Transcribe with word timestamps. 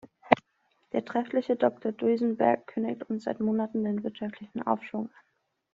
Der 0.93 1.05
treffliche 1.05 1.55
Doktor 1.55 1.91
Duisenberg 1.91 2.65
kündigt 2.65 3.07
uns 3.11 3.25
seit 3.25 3.39
Monaten 3.39 3.83
den 3.83 4.03
wirtschaftlichen 4.03 4.63
Aufschwung 4.63 5.05
an. 5.09 5.25